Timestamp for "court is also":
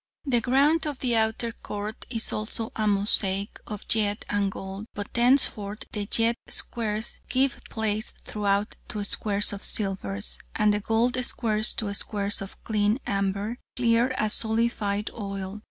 1.51-2.71